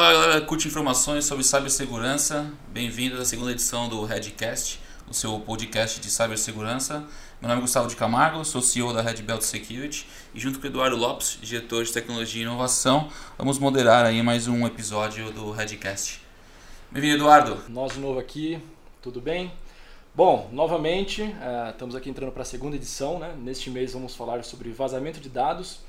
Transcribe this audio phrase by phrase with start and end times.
[0.00, 2.50] Olá galera, curte informações sobre cibersegurança.
[2.68, 7.06] Bem-vindo à segunda edição do Redcast, o seu podcast de cibersegurança.
[7.38, 10.66] Meu nome é Gustavo de Camargo, sou CEO da Red Belt Security e junto com
[10.66, 16.22] Eduardo Lopes, diretor de tecnologia e inovação, vamos moderar aí mais um episódio do Redcast.
[16.90, 17.62] Bem-vindo, Eduardo.
[17.68, 18.58] Nós de novo aqui,
[19.02, 19.52] tudo bem?
[20.14, 23.18] Bom, novamente, uh, estamos aqui entrando para a segunda edição.
[23.18, 23.34] Né?
[23.36, 25.80] Neste mês vamos falar sobre vazamento de dados,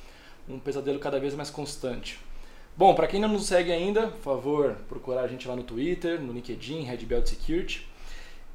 [0.49, 2.20] um pesadelo cada vez mais constante.
[2.75, 6.20] Bom, para quem não nos segue ainda, por favor, procurar a gente lá no Twitter,
[6.20, 7.88] no LinkedIn, Red Belt Security.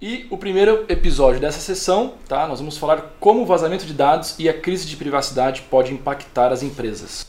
[0.00, 2.46] E o primeiro episódio dessa sessão, tá?
[2.46, 6.52] Nós vamos falar como o vazamento de dados e a crise de privacidade pode impactar
[6.52, 7.26] as empresas.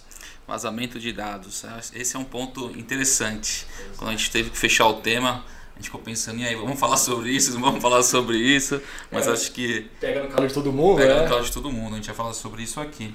[0.48, 3.66] Vazamento de dados, esse é um ponto interessante.
[3.98, 6.80] Quando a gente teve que fechar o tema, a gente ficou pensando, e aí, vamos
[6.80, 8.81] falar sobre isso, não vamos falar sobre isso,
[9.12, 9.90] mas é, acho que.
[10.00, 11.22] Pega no calo de todo mundo, Pega né?
[11.23, 13.14] no calo de todo mundo, a gente vai falar sobre isso aqui.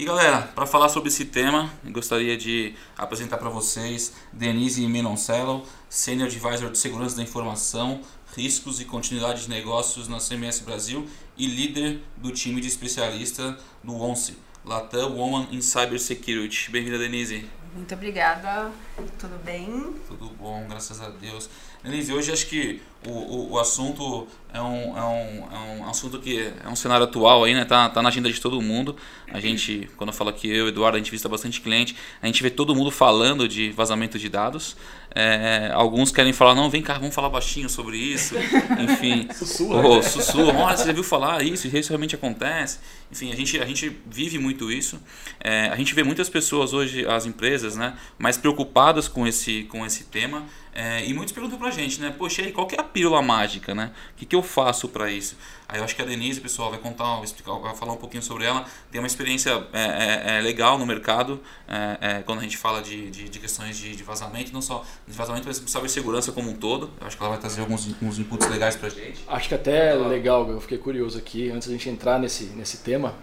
[0.00, 6.26] E galera, para falar sobre esse tema, gostaria de apresentar para vocês Denise Menoncello, Senior
[6.26, 8.00] Advisor de Segurança da Informação,
[8.34, 11.06] Riscos e Continuidade de Negócios na CMS Brasil
[11.36, 16.70] e líder do time de especialista do ONCE, Latam Woman in Cybersecurity.
[16.70, 17.46] Bem-vinda, Denise.
[17.74, 18.72] Muito obrigada,
[19.18, 19.94] tudo bem?
[20.08, 21.50] Tudo bom, graças a Deus.
[21.82, 26.18] Denise, hoje acho que o, o, o assunto é um, é, um, é um assunto
[26.18, 27.64] que é um cenário atual aí, né?
[27.64, 28.94] Tá, tá na agenda de todo mundo.
[29.32, 32.42] A gente, quando eu falo que eu Eduardo, a gente visita bastante cliente, a gente
[32.42, 34.76] vê todo mundo falando de vazamento de dados.
[35.14, 38.34] É, alguns querem falar, não, vem cá, vamos falar baixinho sobre isso.
[38.78, 39.28] Enfim.
[39.32, 39.88] sussurra.
[39.88, 40.58] Oh, sussurra.
[40.58, 41.66] Olha, você já viu falar isso?
[41.66, 42.80] Isso realmente acontece.
[43.10, 45.00] Enfim, a gente, a gente vive muito isso.
[45.40, 49.86] É, a gente vê muitas pessoas hoje, as empresas, né, mais preocupadas com esse, com
[49.86, 50.44] esse tema.
[50.72, 52.14] É, e muitos perguntam pra gente, né?
[52.16, 53.90] Poxa, aí, qual que é a pílula mágica, né?
[54.12, 55.36] O que, que eu faço para isso?
[55.68, 58.22] Aí eu acho que a Denise, pessoal, vai contar, vai, explicar, vai falar um pouquinho
[58.22, 58.64] sobre ela.
[58.90, 62.80] Tem uma experiência é, é, é legal no mercado, é, é, quando a gente fala
[62.82, 66.50] de, de, de questões de, de, vazamento, não só de vazamento, mas saber segurança como
[66.50, 66.90] um todo.
[67.00, 69.24] Eu acho que ela vai trazer alguns, alguns inputs legais pra gente.
[69.26, 73.14] Acho que até legal, eu fiquei curioso aqui, antes da gente entrar nesse, nesse tema,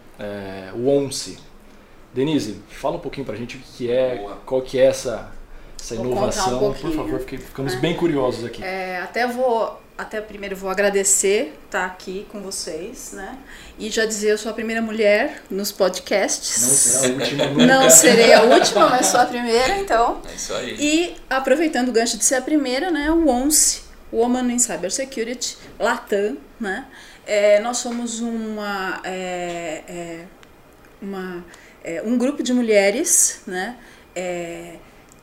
[0.73, 1.37] o ONCE.
[2.13, 4.41] Denise, fala um pouquinho pra gente o que é, Boa.
[4.45, 5.36] qual que é essa
[5.79, 6.69] essa inovação.
[6.69, 7.77] Um por favor, ficamos é.
[7.77, 8.63] bem curiosos aqui.
[8.63, 13.37] É, até vou, até primeiro vou agradecer estar aqui com vocês, né?
[13.79, 16.61] E já dizer, eu sou a primeira mulher nos podcasts.
[16.61, 17.65] Não será a última nunca.
[17.65, 20.21] Não serei a última, mas sou a primeira, então.
[20.29, 20.75] É isso aí.
[20.79, 23.11] E aproveitando o gancho de ser a primeira, né?
[23.11, 26.85] O ONCE, Woman in Cybersecurity, Latam, né?
[27.25, 30.25] É, nós somos uma, é, é
[31.01, 31.43] uma
[31.83, 33.77] é, um grupo de mulheres, né?
[34.15, 34.75] É,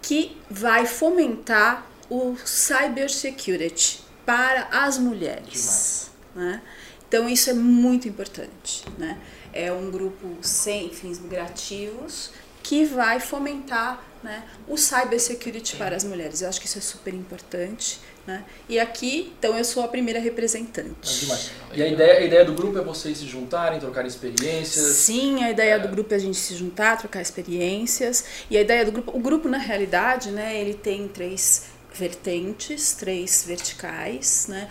[0.07, 6.11] que vai fomentar o cybersecurity para as mulheres.
[6.35, 6.61] Né?
[7.09, 8.85] Então isso é muito importante.
[8.99, 9.19] Né?
[9.51, 12.31] É um grupo sem fins lucrativos
[12.65, 16.41] que vai fomentar né, o cybersecurity para as mulheres.
[16.41, 18.01] Eu acho que isso é super importante.
[18.27, 18.43] Né?
[18.71, 21.31] E aqui, então, eu sou a primeira representante.
[21.31, 24.97] É e a ideia, a ideia do grupo é vocês se juntarem, trocar experiências?
[24.97, 25.79] Sim, a ideia é.
[25.79, 28.25] do grupo é a gente se juntar, trocar experiências.
[28.51, 33.45] E a ideia do grupo, o grupo, na realidade, né, ele tem três vertentes, três
[33.47, 34.69] verticais, né?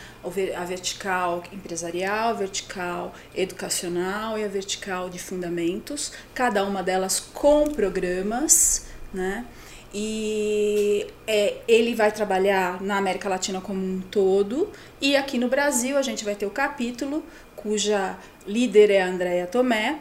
[0.55, 7.65] A vertical empresarial, a vertical educacional e a vertical de fundamentos, cada uma delas com
[7.71, 9.45] programas, né?
[9.93, 14.71] E é, ele vai trabalhar na América Latina como um todo.
[14.99, 17.23] E aqui no Brasil a gente vai ter o capítulo,
[17.55, 18.17] cuja
[18.47, 19.99] líder é a Andrea Tomé.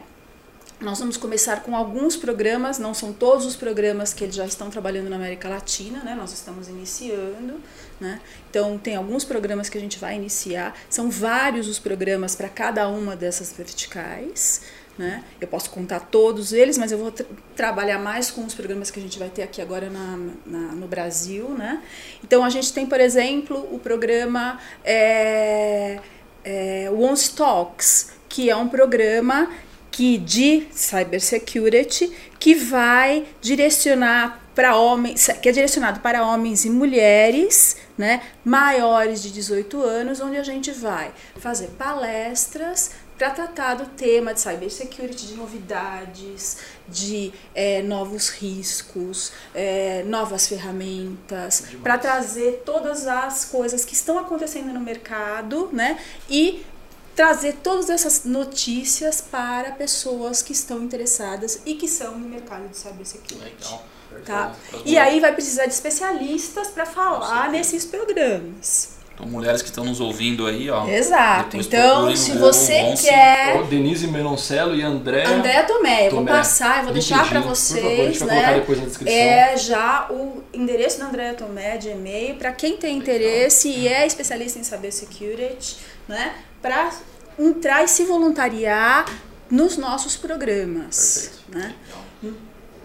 [0.83, 4.69] Nós vamos começar com alguns programas, não são todos os programas que eles já estão
[4.69, 6.13] trabalhando na América Latina, né?
[6.13, 7.61] Nós estamos iniciando,
[8.01, 8.19] né?
[8.49, 12.89] Então tem alguns programas que a gente vai iniciar, são vários os programas para cada
[12.89, 14.61] uma dessas verticais.
[14.95, 15.23] Né?
[15.41, 18.99] Eu posso contar todos eles, mas eu vou tra trabalhar mais com os programas que
[18.99, 21.49] a gente vai ter aqui agora na, na, no Brasil.
[21.49, 21.81] Né?
[22.23, 25.99] Então, a gente tem, por exemplo, o programa é,
[26.43, 29.49] é, One Talks, que é um programa
[29.93, 37.77] que de cybersecurity que vai direcionar para homens, que é direcionado para homens e mulheres,
[37.97, 44.33] né, maiores de 18 anos, onde a gente vai fazer palestras para tratar do tema
[44.33, 46.57] de cybersecurity, de novidades,
[46.87, 54.73] de é, novos riscos, é, novas ferramentas, para trazer todas as coisas que estão acontecendo
[54.73, 55.99] no mercado, né?
[56.27, 56.65] E
[57.15, 62.77] trazer todas essas notícias para pessoas que estão interessadas e que são no mercado de
[62.77, 63.43] cybersecurity.
[63.43, 63.85] Legal.
[64.25, 64.55] Tá?
[64.85, 68.93] E aí vai precisar de especialistas para falar nesses programas.
[69.13, 70.87] Então, mulheres que estão nos ouvindo aí, ó.
[70.87, 71.57] Exato.
[71.57, 73.59] Então, se você quer.
[73.59, 75.23] Oh, Denise Menoncello e André.
[75.25, 77.83] André Tomé, eu vou passar, eu vou deixar para vocês.
[77.83, 78.35] Favor, a gente vai né?
[78.35, 79.15] colocar depois na descrição.
[79.15, 84.07] É já o endereço da André Tomé de e-mail, para quem tem interesse e é
[84.07, 85.77] especialista em saber security,
[86.07, 86.33] né?
[86.63, 86.91] Para
[87.37, 89.05] entrar e se voluntariar
[89.51, 91.29] nos nossos programas.
[91.51, 91.59] Perfeito.
[91.59, 91.75] Né?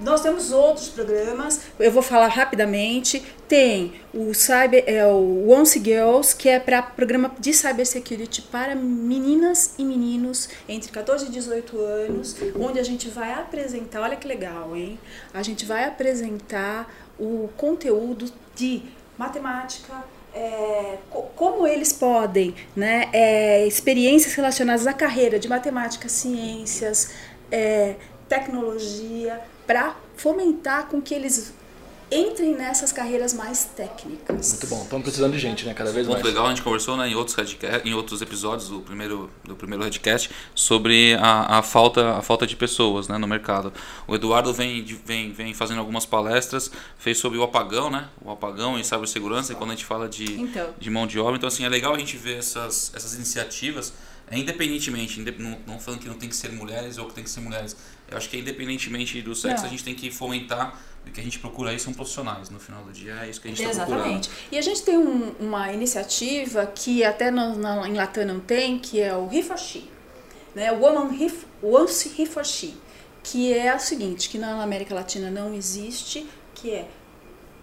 [0.00, 3.24] Nós temos outros programas, eu vou falar rapidamente.
[3.48, 9.74] Tem o, cyber, é, o Once Girls, que é para programa de cybersecurity para meninas
[9.78, 14.76] e meninos entre 14 e 18 anos, onde a gente vai apresentar, olha que legal,
[14.76, 15.00] hein?
[15.32, 18.82] A gente vai apresentar o conteúdo de
[19.16, 20.04] matemática,
[20.38, 20.98] é,
[21.34, 27.10] como eles podem, né, é, experiências relacionadas à carreira de matemática, ciências,
[27.50, 27.96] é,
[28.28, 31.52] tecnologia, para fomentar com que eles
[32.10, 34.50] entrem nessas carreiras mais técnicas.
[34.50, 34.82] Muito bom.
[34.82, 35.74] Estamos precisando de gente, né?
[35.74, 36.34] Cada vez Muito mais.
[36.34, 37.36] legal, a gente conversou né, em, outros
[37.84, 42.56] em outros episódios do primeiro, do primeiro Redcast sobre a, a, falta, a falta de
[42.56, 43.72] pessoas né, no mercado.
[44.06, 48.08] O Eduardo vem, vem, vem fazendo algumas palestras, fez sobre o apagão, né?
[48.22, 50.74] O apagão em cibersegurança, e quando a gente fala de, então.
[50.78, 51.36] de mão de obra.
[51.36, 53.92] Então, assim, é legal a gente ver essas, essas iniciativas
[54.30, 57.30] é independentemente, não, não falando que não tem que ser mulheres ou que tem que
[57.30, 57.76] ser mulheres.
[58.10, 59.68] Eu acho que é independentemente do sexo, não.
[59.68, 62.50] a gente tem que fomentar o que a gente procura aí são profissionais.
[62.50, 64.06] No final do dia é isso que a gente está procurando.
[64.06, 64.30] Exatamente.
[64.52, 69.00] E a gente tem um, uma iniciativa que até na, em Latam não tem, que
[69.00, 69.88] é o She.
[70.54, 70.70] Né?
[70.72, 71.32] Woman He,
[71.62, 72.10] Once
[72.44, 72.74] She.
[73.22, 76.88] Que é o seguinte, que na América Latina não existe, que é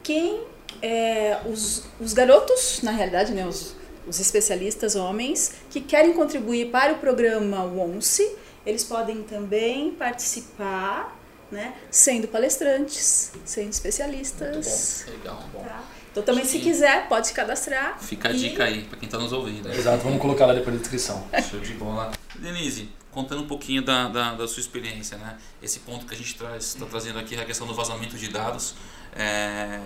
[0.04, 0.44] quem
[0.82, 3.76] é, os, os garotos, na realidade, né, os,
[4.08, 11.18] os especialistas homens que querem contribuir para o programa ONCE, eles podem também participar,
[11.52, 15.06] né, sendo palestrantes, sendo especialistas.
[15.08, 15.50] Muito bom, legal.
[15.54, 15.64] Bom.
[15.64, 15.84] Tá?
[16.12, 18.02] Então também Acho se quiser, pode se cadastrar.
[18.02, 18.38] Fica a e...
[18.38, 19.70] dica aí para quem está nos ouvindo.
[19.70, 21.28] Exato, vamos colocar lá depois na descrição.
[21.50, 22.14] Show de bola.
[22.36, 25.38] Denise, contando um pouquinho da, da, da, sua experiência, né?
[25.62, 28.76] Esse ponto que a gente está trazendo aqui, a questão do vazamento de dados.
[29.14, 29.82] É,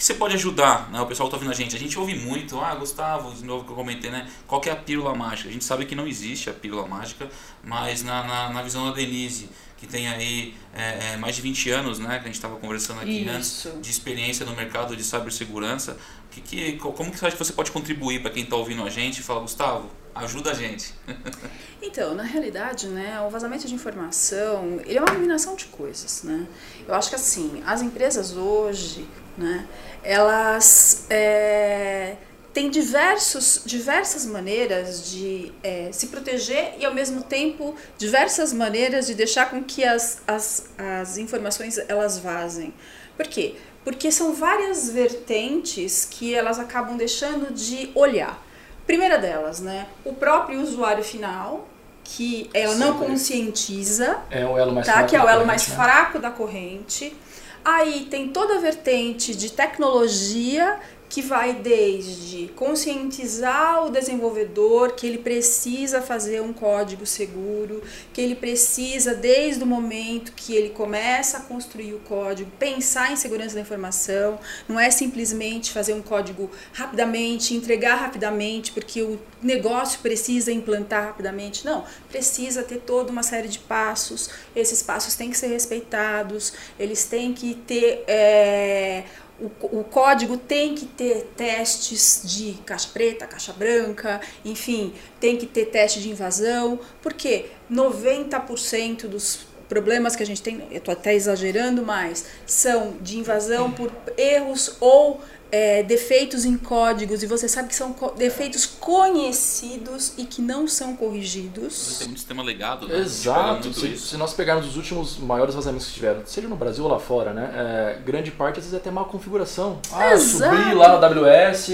[0.00, 0.98] que você pode ajudar, né?
[0.98, 1.76] O pessoal que está ouvindo a gente.
[1.76, 4.26] A gente ouve muito, ah, Gustavo, de novo que eu comentei, né?
[4.46, 5.50] Qual que é a pílula mágica?
[5.50, 7.28] A gente sabe que não existe a pílula mágica,
[7.62, 11.68] mas na, na, na visão da Denise, que tem aí é, é, mais de 20
[11.72, 12.18] anos, né?
[12.18, 13.68] Que a gente estava conversando aqui Isso.
[13.68, 15.98] antes, de experiência no mercado de cibersegurança.
[16.30, 18.88] Que, que, como que você acha que você pode contribuir para quem está ouvindo a
[18.88, 20.94] gente e fala, Gustavo, ajuda a gente?
[21.82, 26.46] então, na realidade, né, o vazamento de informação, ele é uma combinação de coisas, né?
[26.88, 29.06] Eu acho que assim, as empresas hoje,
[29.36, 29.66] né,
[30.02, 32.16] elas é,
[32.52, 39.14] têm diversos, diversas maneiras de é, se proteger e ao mesmo tempo diversas maneiras de
[39.14, 42.72] deixar com que as, as, as informações elas vazem.
[43.16, 43.54] Por quê?
[43.84, 48.42] Porque são várias vertentes que elas acabam deixando de olhar.
[48.86, 51.68] Primeira delas, né, o próprio usuário final,
[52.02, 54.94] que ela não conscientiza, é o elo mais tá?
[54.94, 55.76] fraco que é o elo mais né?
[55.76, 57.16] fraco da corrente
[57.64, 60.78] Aí tem toda a vertente de tecnologia
[61.10, 68.36] que vai desde conscientizar o desenvolvedor que ele precisa fazer um código seguro, que ele
[68.36, 73.60] precisa, desde o momento que ele começa a construir o código, pensar em segurança da
[73.60, 81.06] informação, não é simplesmente fazer um código rapidamente, entregar rapidamente, porque o negócio precisa implantar
[81.06, 81.64] rapidamente.
[81.64, 87.04] Não, precisa ter toda uma série de passos, esses passos têm que ser respeitados, eles
[87.04, 88.04] têm que ter.
[88.06, 89.04] É,
[89.40, 95.46] o, o, código tem que ter testes de caixa preta, caixa branca, enfim, tem que
[95.46, 101.14] ter teste de invasão, porque 90% dos problemas que a gente tem, eu estou até
[101.14, 105.20] exagerando mais, são de invasão por erros ou
[105.52, 110.96] é, defeitos em códigos e você sabe que são defeitos conhecidos e que não são
[110.96, 111.98] corrigidos.
[111.98, 112.98] Tem muito sistema legado, né?
[112.98, 113.72] Exato.
[113.74, 117.00] Se, se, nós pegarmos os últimos maiores vazamentos que tiveram, seja no Brasil ou lá
[117.00, 117.50] fora, né?
[117.54, 119.80] É, grande parte às vezes é até má configuração.
[119.92, 120.56] Ah, Exato.
[120.56, 121.68] subir lá no AWS,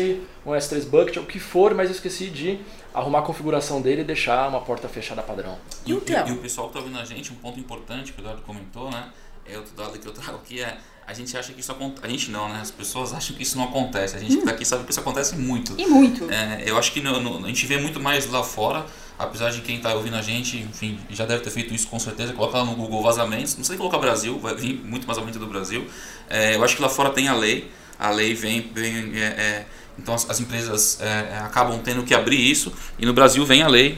[0.46, 2.60] um S3 Bucket, o que for, mas eu esqueci de
[2.94, 5.58] arrumar a configuração dele e deixar uma porta fechada padrão.
[5.84, 6.26] E, então.
[6.26, 8.42] e, e o pessoal que está ouvindo a gente, um ponto importante que o Eduardo
[8.42, 9.10] comentou, né?
[9.44, 12.04] É outro dado que eu trago aqui é a gente acha que isso acontece.
[12.04, 12.58] A gente não, né?
[12.60, 14.16] As pessoas acham que isso não acontece.
[14.16, 15.72] A gente que está aqui sabe que isso acontece muito.
[15.78, 16.28] E muito.
[16.30, 18.84] É, eu acho que no, no, a gente vê muito mais lá fora,
[19.16, 22.32] apesar de quem está ouvindo a gente, enfim, já deve ter feito isso com certeza.
[22.32, 23.56] Coloca lá no Google vazamentos.
[23.56, 25.86] Não sei colocar Brasil, vai vir muito mais aumento do Brasil.
[26.28, 27.70] É, eu acho que lá fora tem a lei.
[27.98, 28.68] A lei vem.
[28.74, 29.66] vem é, é
[29.98, 32.72] então as, as empresas é, acabam tendo que abrir isso.
[32.98, 33.96] E no Brasil vem a lei.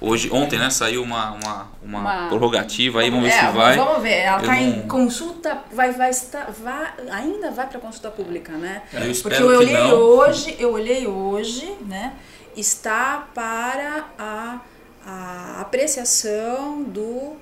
[0.00, 3.76] Hoje, ontem, né, saiu uma, uma, uma, Uma- prorrogativa aí, vamos ver É, se vai.
[3.76, 8.52] Vamos ver, ela está em consulta, vai, vai estar, vai, ainda vai para consulta pública,
[8.52, 8.82] né?
[8.92, 9.90] Eu Porque espero eu que olhei não.
[9.96, 12.12] hoje, eu olhei hoje, né?
[12.56, 14.60] Está para a,
[15.04, 17.36] a apreciação do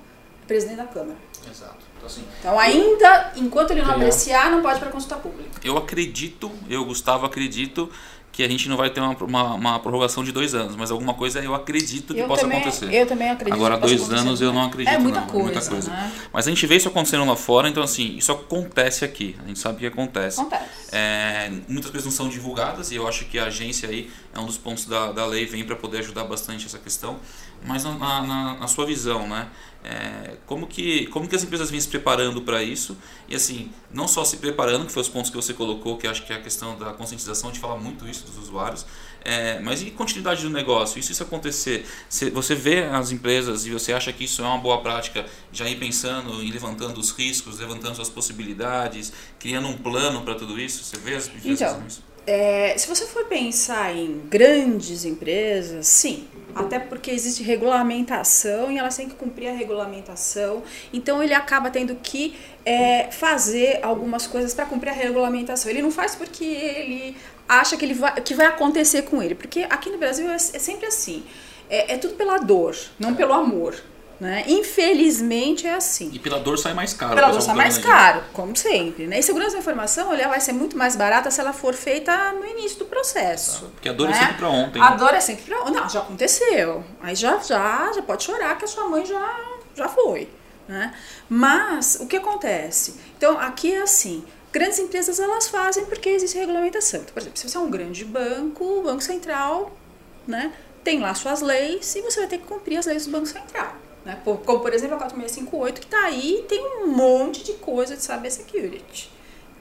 [0.47, 1.17] presidente da Câmara.
[1.49, 1.75] Exato.
[1.97, 5.49] Então, assim, Então ainda, enquanto ele não apreciar, não pode para consulta pública.
[5.63, 7.89] eu acredito, eu, Gustavo, acredito
[8.37, 11.15] que a gente não vai ter uma, uma, uma prorrogação de dois anos, mas alguma
[11.15, 12.93] coisa eu acredito que eu possa também, acontecer.
[12.93, 13.55] Eu também acredito.
[13.55, 15.89] Agora, dois anos eu não acredito, É muita não, coisa, muita coisa.
[15.89, 16.11] né?
[16.31, 19.35] Mas a gente vê isso acontecendo lá fora, então assim, isso acontece aqui.
[19.43, 20.39] A gente sabe que acontece.
[20.39, 20.65] Acontece.
[20.91, 24.45] É, muitas coisas não são divulgadas e eu acho que a agência aí é um
[24.45, 27.17] dos pontos da, da lei vem para poder ajudar bastante essa questão.
[27.65, 29.47] Mas na, na, na sua visão, né?
[29.89, 32.97] É, como, que, como que as empresas vêm se preparando para isso?
[33.29, 36.25] E assim, não só se preparando, que foi os pontos que você colocou, que acho
[36.25, 38.85] que é a questão da conscientização, de falar muito isso dos usuários,
[39.23, 40.99] é, mas e continuidade do negócio?
[40.99, 44.45] E se isso acontecer, se você vê as empresas e você acha que isso é
[44.45, 49.77] uma boa prática, já ir pensando em levantando os riscos, levantando suas possibilidades, criando um
[49.77, 50.83] plano para tudo isso?
[50.83, 52.03] Você vê as empresas Então, nisso?
[52.27, 56.27] É, se você for pensar em grandes empresas, sim.
[56.53, 60.63] Até porque existe regulamentação e elas têm que cumprir a regulamentação.
[60.91, 65.71] Então ele acaba tendo que é, fazer algumas coisas para cumprir a regulamentação.
[65.71, 67.15] Ele não faz porque ele
[67.47, 69.35] acha que, ele vai, que vai acontecer com ele.
[69.35, 71.23] Porque aqui no Brasil é, é sempre assim.
[71.69, 73.75] É, é tudo pela dor, não pelo amor.
[74.19, 74.45] Né?
[74.47, 76.09] Infelizmente é assim.
[76.11, 77.13] E pela dor sai mais caro.
[77.13, 77.83] Pela dor sai mais aí.
[77.83, 79.05] caro, como sempre.
[79.05, 79.19] Né?
[79.19, 82.45] E segurança da informação ela vai ser muito mais barata se ela for feita no
[82.45, 83.69] início do processo.
[83.75, 84.19] Porque a dor é né?
[84.19, 84.81] sempre para ontem.
[84.81, 84.97] A né?
[84.97, 85.69] dor é sempre pra...
[85.69, 86.83] Não, já aconteceu.
[86.99, 89.39] Aí já, já, já pode chorar que a sua mãe já,
[89.75, 90.27] já foi.
[90.67, 90.93] Né?
[91.29, 92.99] Mas o que acontece?
[93.17, 94.25] Então aqui é assim.
[94.51, 97.01] Grandes empresas elas fazem porque existe regulamentação.
[97.01, 99.77] Então, por exemplo, se você é um grande banco, o Banco Central
[100.25, 100.51] né,
[100.83, 103.86] tem lá suas leis e você vai ter que cumprir as leis do Banco Central.
[104.07, 104.21] Né?
[104.23, 108.01] Como, por exemplo, a 4658, que está aí e tem um monte de coisa de
[108.01, 109.11] cybersecurity.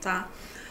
[0.01, 0.29] Tá?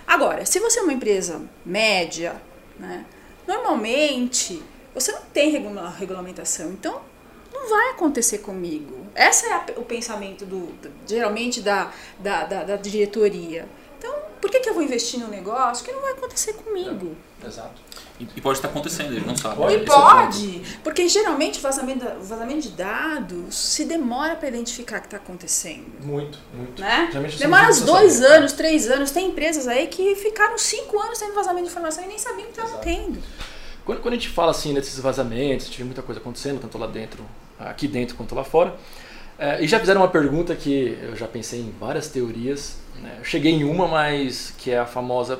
[0.07, 2.41] Agora, se você é uma empresa média,
[2.79, 3.05] né,
[3.45, 4.63] normalmente
[4.93, 6.69] você não tem regula- regulamentação.
[6.71, 7.01] Então,
[7.53, 8.95] não vai acontecer comigo.
[9.13, 13.67] Esse é a- o pensamento do, do- geralmente da, da, da, da diretoria.
[14.45, 17.17] Por que, que eu vou investir num negócio que não vai acontecer comigo?
[17.43, 17.81] Exato.
[18.19, 19.55] E, e pode estar acontecendo, ele não sabe.
[19.55, 19.73] Pode.
[19.73, 24.97] E é o pode, porque geralmente vazamento, da- vazamento de dados se demora para identificar
[24.97, 25.87] o que está acontecendo.
[25.99, 26.79] Muito, muito.
[26.79, 27.09] Né?
[27.39, 28.33] Demora uns dois saber.
[28.33, 29.09] anos, três anos.
[29.09, 32.51] Tem empresas aí que ficaram cinco anos tendo vazamento de informação e nem sabiam que
[32.51, 33.19] estavam tendo.
[33.83, 37.25] Quando, quando a gente fala assim desses vazamentos, tive muita coisa acontecendo, tanto lá dentro,
[37.57, 38.75] aqui dentro quanto lá fora.
[39.39, 42.84] É, e já fizeram uma pergunta que eu já pensei em várias teorias.
[43.01, 43.15] Né?
[43.19, 45.39] Eu cheguei em uma, mas que é a famosa: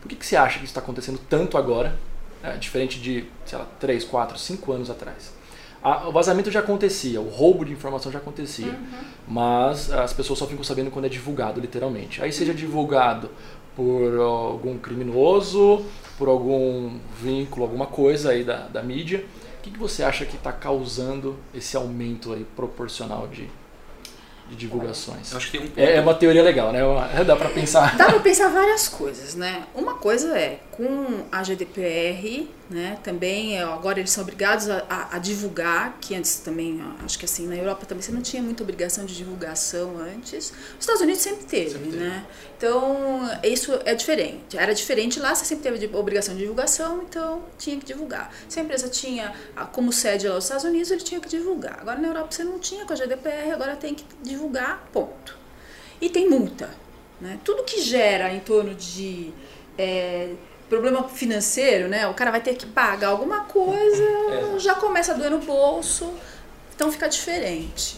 [0.00, 1.96] por que, que você acha que isso está acontecendo tanto agora,
[2.42, 5.32] né, diferente de, sei lá, 3, 4, 5 anos atrás?
[5.82, 8.76] A- o vazamento já acontecia, o roubo de informação já acontecia,
[9.26, 12.22] mas as pessoas só ficam sabendo quando é divulgado, literalmente.
[12.22, 13.30] Aí seja divulgado
[13.76, 15.84] por algum criminoso,
[16.18, 19.24] por algum vínculo, alguma coisa aí da, da mídia.
[19.58, 23.48] O que, que você acha que está causando esse aumento aí proporcional de,
[24.48, 25.30] de divulgações?
[25.32, 25.78] Eu acho que tem um ponto.
[25.80, 26.84] É, é uma teoria legal, né?
[26.84, 27.96] Uma- Dá para pensar.
[27.96, 29.64] Dá para pensar várias coisas, né?
[29.74, 35.16] Uma coisa é, com a GDPR, né, também é, agora eles são obrigados a, a-
[35.16, 38.62] a divulgar, que antes também, acho que assim, na Europa também você não tinha muita
[38.62, 40.50] obrigação de divulgação antes.
[40.50, 42.04] Os Estados Unidos sempre teve, Sempre teve.
[42.04, 42.26] né?
[42.58, 44.58] Então, isso é diferente.
[44.58, 48.30] Era diferente lá, você sempre teve obrigação de divulgação, então tinha que divulgar.
[48.48, 51.78] Se a empresa tinha ah, como sede lá os Estados Unidos, ele tinha que divulgar.
[51.80, 55.38] Agora na Europa você não tinha com a GDPR, agora tem que divulgar, ponto.
[56.00, 56.68] E tem multa.
[57.20, 57.38] Né?
[57.44, 59.32] Tudo que gera em torno de
[59.76, 60.34] é,
[60.68, 62.06] problema financeiro, né?
[62.06, 64.58] o cara vai ter que pagar alguma coisa, Exato.
[64.58, 66.12] já começa a doer no bolso,
[66.74, 67.96] então fica diferente.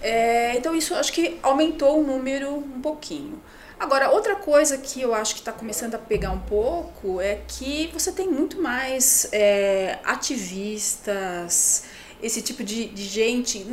[0.00, 3.40] É, então isso acho que aumentou o número um pouquinho.
[3.78, 7.88] Agora, outra coisa que eu acho que está começando a pegar um pouco é que
[7.92, 11.84] você tem muito mais é, ativistas,
[12.22, 13.64] esse tipo de, de gente.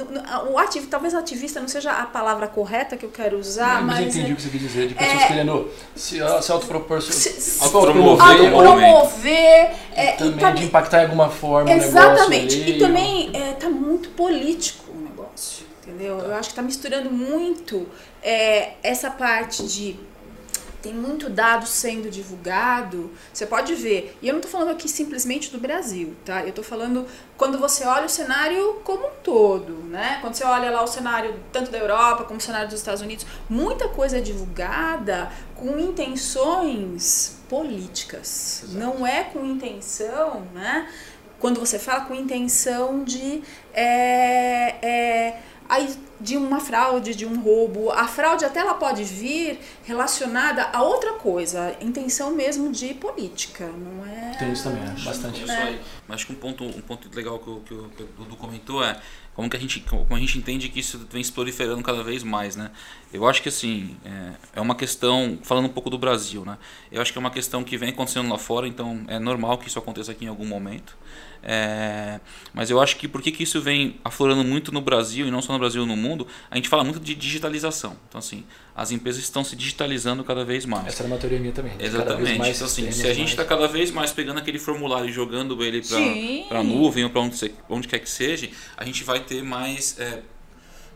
[0.52, 4.06] O ativo, talvez ativista não seja a palavra correta que eu quero usar, mas eu
[4.06, 4.16] mas.
[4.16, 7.42] entendi é- o que você quis dizer, de pessoas é- querendo se, se autoproporcionar, se-
[7.42, 12.58] se- autopromover Autopromover, é, e também também- de impactar de alguma forma Exatamente.
[12.58, 16.20] E também é, tá muito político o negócio, entendeu?
[16.20, 17.88] Eu acho que tá misturando muito
[18.22, 20.00] é, essa parte de
[20.86, 23.12] tem muito dado sendo divulgado.
[23.34, 24.16] Você pode ver.
[24.22, 26.44] E eu não estou falando aqui simplesmente do Brasil, tá?
[26.44, 30.20] Eu estou falando quando você olha o cenário como um todo, né?
[30.22, 33.26] Quando você olha lá o cenário tanto da Europa como o cenário dos Estados Unidos,
[33.50, 38.66] muita coisa é divulgada com intenções políticas.
[38.70, 40.88] Não é com intenção, né?
[41.40, 45.40] quando você fala com intenção de é, é,
[46.20, 47.92] de uma fraude, de um roubo.
[47.92, 54.06] A fraude até ela pode vir relacionada a outra coisa, intenção mesmo de política, não
[54.06, 54.32] é?
[54.38, 55.44] Tem isso também, é, bastante.
[55.44, 55.82] Isso aí.
[56.08, 59.00] Mas acho que um ponto, um ponto legal que, o, que o Dudu comentou é
[59.34, 62.24] como que a gente como a gente entende que isso vem se proliferando cada vez
[62.24, 62.72] mais, né?
[63.12, 66.58] Eu acho que assim é, é uma questão falando um pouco do Brasil, né?
[66.90, 69.68] Eu acho que é uma questão que vem acontecendo lá fora, então é normal que
[69.68, 70.98] isso aconteça aqui em algum momento.
[71.48, 72.20] É,
[72.54, 75.44] mas eu acho que por que, que isso vem aflorando muito no Brasil e não
[75.44, 77.96] só no Brasil no mundo, a gente fala muito de digitalização.
[78.10, 78.44] Então assim,
[78.76, 80.88] as empresas estão se digitalizando cada vez mais.
[80.88, 81.74] Essa era uma teoria minha também.
[81.80, 82.40] Exatamente.
[82.40, 85.64] Mais então assim, se a gente está cada vez mais pegando aquele formulário e jogando
[85.64, 85.84] ele
[86.50, 90.00] para a nuvem ou para onde, onde quer que seja, a gente vai ter mais
[90.00, 90.24] é,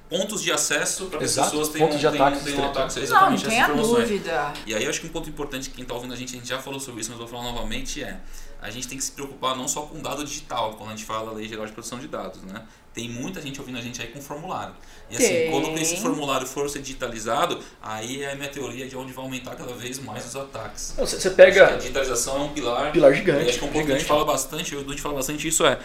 [0.10, 3.44] pontos de acesso para que as pessoas tenham, pontos de ataque, tenham, tenham ataque exatamente
[3.44, 4.10] Não, essas informações.
[4.10, 4.54] Dúvida.
[4.66, 6.50] E aí eu acho que um ponto importante, quem está ouvindo a gente, a gente
[6.50, 8.20] já falou sobre isso, mas vou falar novamente, é
[8.62, 11.32] a gente tem que se preocupar não só com dado digital, quando a gente fala
[11.32, 12.62] da Lei Geral de Proteção de Dados, né?
[12.94, 14.74] Tem muita gente ouvindo a gente aí com formulário.
[15.10, 15.52] E assim, tem.
[15.52, 19.56] quando esse formulário for ser digitalizado, aí é a minha teoria de onde vai aumentar
[19.56, 20.94] cada vez mais os ataques.
[20.98, 21.68] Você pega...
[21.68, 22.92] A digitalização é um pilar...
[22.92, 23.46] Pilar gigante.
[23.46, 25.66] E acho que um ponto que a gente fala bastante, o Dudu fala bastante isso
[25.66, 25.80] é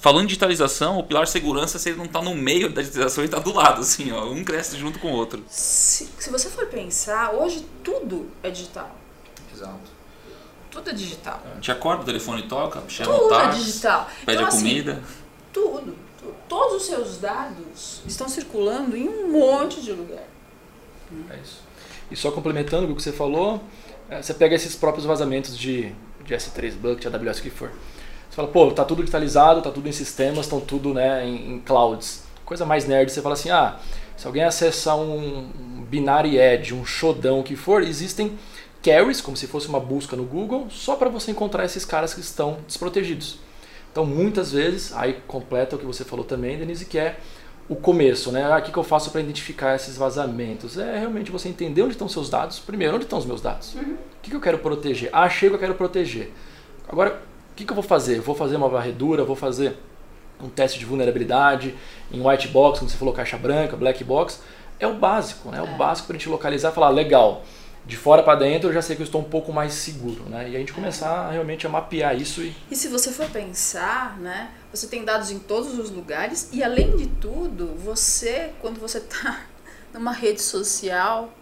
[0.00, 3.28] falando em digitalização, o pilar segurança, se ele não está no meio da digitalização, ele
[3.28, 5.44] está do lado, assim, ó, um cresce junto com o outro.
[5.48, 8.96] Se, se você for pensar, hoje tudo é digital.
[9.54, 10.00] Exato.
[10.70, 11.42] Tudo é digital.
[11.50, 14.10] A gente acorda, o telefone toca, chama tudo o táxi, é digital.
[14.24, 14.92] pede então, a comida.
[14.92, 15.02] Assim,
[15.52, 16.34] tudo, tudo.
[16.48, 20.24] Todos os seus dados estão circulando em um monte de lugar.
[21.28, 21.60] É isso.
[22.10, 22.86] E só complementando
[28.30, 28.36] você falou, você pega esses próprios vazamentos de, de S3 Bucket, AWS, o que for.
[28.36, 31.58] Você fala, pô, tá tudo digitalizado, tá tudo em sistemas, estão tudo né, em, em,
[31.60, 32.22] clouds.
[32.44, 33.78] Coisa mais nerd, você fala assim, ah,
[34.16, 35.48] se alguém acessar um,
[35.90, 38.38] binary edge, um xodão, o que for, existem
[38.82, 42.20] carries, como se fosse uma busca no Google, só para você encontrar esses caras que
[42.20, 43.38] estão desprotegidos.
[43.90, 47.18] Então, muitas vezes, aí completa o que você falou também, Denise, que é
[47.68, 48.44] o começo, né?
[48.44, 50.78] Ah, o que, eu faço para identificar esses vazamentos?
[50.78, 52.58] É realmente você entender onde estão seus dados.
[52.58, 53.74] Primeiro, onde estão os meus dados?
[53.74, 53.94] Uhum.
[53.94, 55.10] O que, que eu quero proteger?
[55.12, 56.32] Ah, achei que eu quero proteger.
[56.88, 57.22] Agora,
[57.52, 58.18] o que, que eu vou fazer?
[58.18, 59.76] Eu vou fazer uma varredura, vou fazer
[60.42, 61.74] um teste de vulnerabilidade
[62.10, 64.40] em white box, como você falou, caixa branca, black box.
[64.78, 65.58] É o básico, né?
[65.58, 65.76] É o é.
[65.76, 67.42] básico para a gente localizar e falar, legal,
[67.84, 70.48] de fora para dentro eu já sei que eu estou um pouco mais seguro, né?
[70.48, 71.32] E a gente começar é.
[71.32, 75.38] realmente a mapear isso e E se você for pensar, né, você tem dados em
[75.38, 79.40] todos os lugares e além de tudo, você quando você está
[79.92, 81.32] numa rede social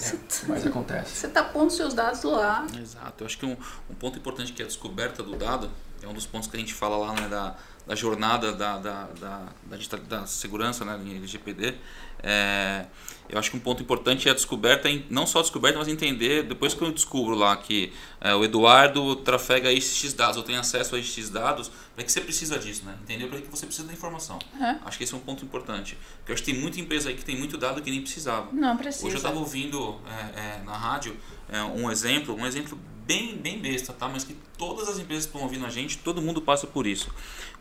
[0.00, 1.16] é, mas acontece.
[1.16, 2.66] Você está pondo seus dados lá.
[2.78, 3.22] Exato.
[3.22, 3.56] Eu acho que um,
[3.90, 5.70] um ponto importante que é a descoberta do dado,
[6.02, 9.06] é um dos pontos que a gente fala lá né, da, da jornada da, da,
[9.20, 11.76] da, da, da segurança né, em LGPD,
[12.22, 12.86] é,
[13.28, 16.42] eu acho que um ponto importante é a descoberta, não só a descoberta, mas entender,
[16.42, 20.94] depois que eu descubro lá que é, o Eduardo trafega esses dados, eu tenho acesso
[20.94, 22.96] a esses dados, para que você precisa disso, né?
[23.02, 24.38] Entender para que você precisa da informação.
[24.58, 24.78] Uhum.
[24.84, 25.96] Acho que esse é um ponto importante.
[26.18, 28.48] Porque eu acho que tem muita empresa aí que tem muito dado que nem precisava.
[28.52, 29.06] Não precisa.
[29.06, 31.16] Hoje eu estava ouvindo é, é, na rádio
[31.48, 34.08] é, um exemplo, um exemplo bem, bem besta, tá?
[34.08, 37.10] Mas que todas as empresas que estão ouvindo a gente, todo mundo passa por isso.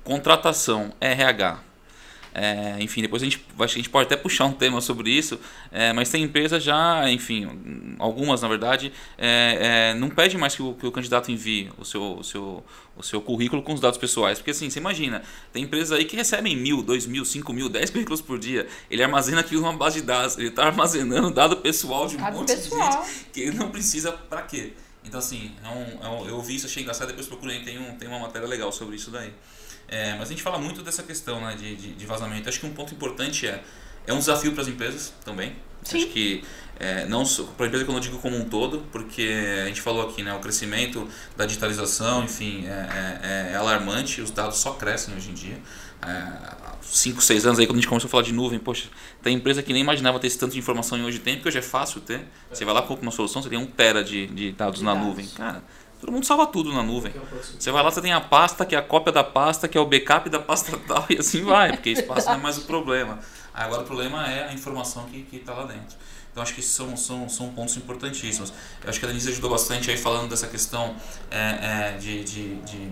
[0.03, 1.72] Contratação, RH
[2.33, 5.39] é, enfim, depois a gente, a gente pode até puxar um tema sobre isso,
[5.71, 10.63] é, mas tem empresas já, enfim, algumas na verdade, é, é, não pede mais que
[10.63, 12.63] o, que o candidato envie o seu, o, seu,
[12.95, 14.39] o seu currículo com os dados pessoais.
[14.39, 17.89] Porque assim, você imagina, tem empresas aí que recebem mil, dois mil, cinco mil, dez
[17.89, 18.67] currículos por dia.
[18.89, 22.37] Ele armazena aquilo numa base de dados, ele está armazenando dado pessoal de um dado
[22.37, 23.01] monte pessoal.
[23.03, 24.73] de gente que ele não precisa para quê?
[25.05, 27.95] Então assim, é um, é um, eu vi isso, achei engraçado, depois procurei, tem, um,
[27.95, 29.31] tem uma matéria legal sobre isso daí.
[29.93, 32.49] É, mas a gente fala muito dessa questão né, de, de, de, vazamento.
[32.49, 33.63] Acho que um ponto importante é
[34.05, 35.55] é um desafio para as empresas também.
[35.83, 35.97] Sim.
[35.97, 36.43] Acho que
[36.79, 37.23] é, não
[37.55, 39.29] para a empresa que eu não digo como um todo, porque
[39.63, 44.21] a gente falou aqui, né, o crescimento da digitalização, enfim, é, é, é alarmante.
[44.21, 45.57] Os dados só crescem hoje em dia.
[46.01, 48.89] É, 5, 6 anos aí, quando a gente começou a falar de nuvem, poxa,
[49.21, 51.59] tem empresa que nem imaginava ter esse tanto de informação em hoje tem, porque hoje
[51.59, 52.21] é fácil ter.
[52.51, 54.93] Você vai lá, compra uma solução, você tem um tera de, de dados de na
[54.93, 55.07] dados.
[55.07, 55.27] nuvem.
[55.27, 55.63] Cara,
[56.03, 57.13] Todo mundo salva tudo na nuvem.
[57.57, 59.79] Você vai lá, você tem a pasta, que é a cópia da pasta, que é
[59.79, 63.19] o backup da pasta tal, e assim vai, porque espaço não é mais o problema.
[63.53, 65.95] Agora o problema é a informação que está lá dentro.
[66.29, 68.51] Então acho que são, são, são pontos importantíssimos.
[68.83, 70.93] Eu acho que a Denise ajudou bastante aí falando dessa questão
[71.31, 72.91] é, é, de, de, de,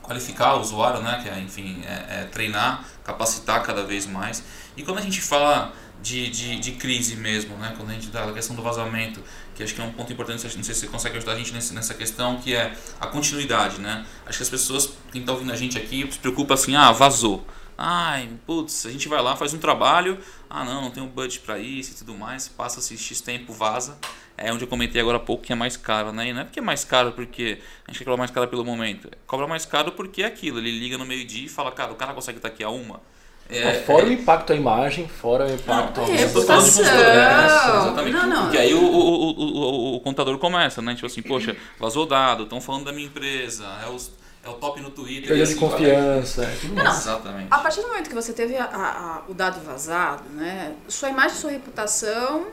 [0.00, 1.18] qualificar o usuário, né?
[1.24, 4.44] que é, enfim, é, é treinar, capacitar cada vez mais.
[4.76, 7.74] E quando a gente fala de, de, de, crise mesmo, né?
[7.76, 9.22] Quando a gente dá a questão do vazamento,
[9.54, 11.52] que acho que é um ponto importante, não sei se você consegue ajudar a gente
[11.52, 14.04] nessa questão, que é a continuidade, né?
[14.26, 17.46] Acho que as pessoas, quem está ouvindo a gente aqui, se preocupa assim, ah, vazou.
[17.76, 21.40] Ai, putz, a gente vai lá, faz um trabalho, ah não, não tem um budget
[21.40, 23.98] para isso e tudo mais, passa-se X tempo, vaza.
[24.36, 26.28] É onde eu comentei agora há pouco que é mais caro, né?
[26.28, 28.64] E não é porque é mais caro porque a gente quer cobrar mais caro pelo
[28.64, 29.10] momento.
[29.26, 32.14] Cobra mais caro porque é aquilo, ele liga no meio-dia e fala, cara, o cara
[32.14, 33.00] consegue estar aqui a uma
[33.48, 34.08] é, fora é...
[34.08, 36.84] o impacto à imagem, fora o impacto não, à reputação.
[36.84, 38.12] Exatamente.
[38.12, 38.42] Não, não.
[38.44, 40.94] Porque aí o, o, o, o, contador começa, né?
[40.94, 44.10] Tipo assim, poxa, vazou dado, estão falando da minha empresa, é, os,
[44.44, 45.28] é o top no Twitter.
[45.28, 46.50] Perda assim, de confiança.
[46.64, 47.48] Não, não, Exatamente.
[47.50, 50.74] A partir do momento que você teve a, a, o dado vazado, né?
[50.88, 52.46] Sua imagem e sua reputação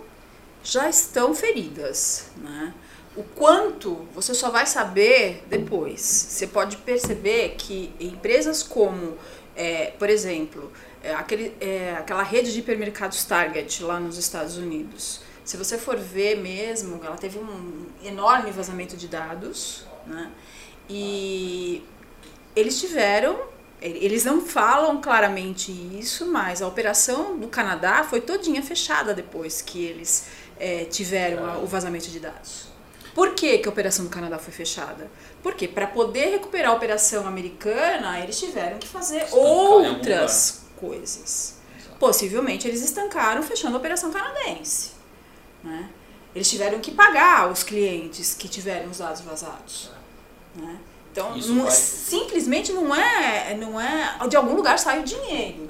[0.63, 2.73] já estão feridas, né?
[3.15, 5.99] O quanto você só vai saber depois.
[5.99, 9.17] Você pode perceber que empresas como,
[9.59, 10.71] é, por exemplo,
[11.03, 15.19] é, aquele, é, aquela rede de hipermercados Target lá nos Estados Unidos.
[15.43, 20.31] Se você for ver mesmo, ela teve um enorme vazamento de dados, né?
[20.89, 21.83] E
[22.55, 23.37] eles tiveram,
[23.81, 29.83] eles não falam claramente isso, mas a operação do Canadá foi todinha fechada depois que
[29.83, 32.68] eles é, tiveram o vazamento de dados.
[33.19, 35.11] Por que, que a operação do Canadá foi fechada?
[35.43, 41.57] Porque para poder recuperar a operação americana, eles tiveram que fazer outras coisas.
[41.99, 44.91] Possivelmente eles estancaram fechando a operação canadense.
[45.61, 45.89] Né?
[46.33, 49.91] Eles tiveram que pagar os clientes que tiveram os dados vazados.
[50.55, 50.79] Né?
[51.11, 51.71] Então, não, vai...
[51.71, 54.17] simplesmente não é, não é.
[54.29, 55.67] De algum lugar sai o dinheiro.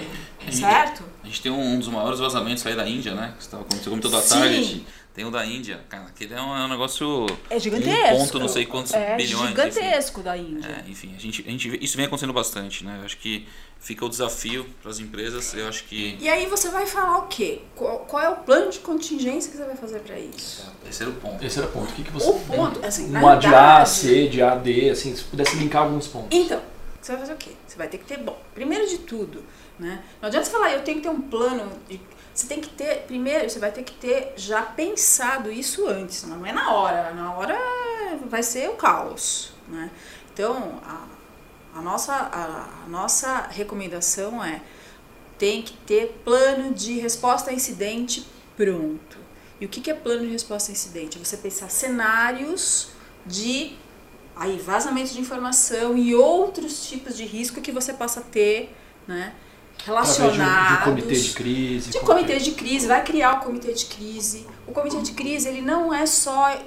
[0.51, 1.03] certo?
[1.23, 3.33] A gente tem um, dos maiores vazamentos aí da Índia, né?
[3.39, 4.85] Que você comentou da Target.
[5.13, 7.25] Tem o da Índia, cara, aquele é um, é um negócio.
[7.49, 8.15] É gigantesco.
[8.15, 9.49] Um ponto, não sei quantos é bilhões.
[9.49, 10.29] gigantesco enfim.
[10.29, 10.83] da Índia.
[10.85, 12.97] É, enfim, a gente, a gente, isso vem acontecendo bastante, né?
[12.99, 13.47] Eu acho que
[13.79, 15.53] fica o desafio para as empresas.
[15.53, 16.15] Eu acho que.
[16.19, 17.61] E aí você vai falar o quê?
[17.75, 20.71] Qual, qual é o plano de contingência que você vai fazer para isso?
[20.87, 21.43] Esse era o ponto.
[21.43, 21.89] Esse era o ponto.
[21.91, 22.29] O que, que você.
[22.29, 26.07] O ponto, assim, Uma de A, C, de A, D, assim, se pudesse linkar alguns
[26.07, 26.29] pontos.
[26.31, 26.61] Então,
[27.01, 27.51] você vai fazer o quê?
[27.67, 28.17] Você vai ter que ter.
[28.17, 29.43] Bom, primeiro de tudo,
[29.77, 30.03] né?
[30.21, 31.71] Não adianta você falar, eu tenho que ter um plano.
[31.87, 31.99] De,
[32.33, 33.03] você tem que ter.
[33.07, 36.23] Primeiro, você vai ter que ter já pensado isso antes.
[36.23, 37.11] Não é na hora.
[37.13, 37.57] Na hora
[38.25, 39.89] vai ser o caos, né?
[40.31, 41.19] Então, a
[41.73, 44.61] a nossa, a, a nossa recomendação é
[45.37, 49.17] tem que ter plano de resposta a incidente pronto.
[49.61, 51.17] E o que, é plano de resposta a incidente?
[51.17, 52.89] É você pensar cenários
[53.25, 53.77] de
[54.39, 58.73] aí, vazamento de informação e outros tipos de risco que você possa ter,
[59.05, 59.33] né?
[59.83, 60.95] Relacionados.
[60.95, 61.89] De, de comitê de crise.
[61.91, 64.47] De comitê de crise, vai criar o comitê de crise.
[64.65, 66.57] O comitê de crise, ele não é só